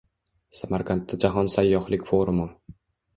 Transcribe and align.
Samarqandda 0.59 1.19
jahon 1.25 1.51
sayyohlik 1.57 2.07
forumi 2.13 2.47